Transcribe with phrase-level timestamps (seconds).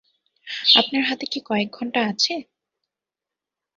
[0.75, 2.33] আপনার হাতে কি কয়েক ঘণ্টা আছে?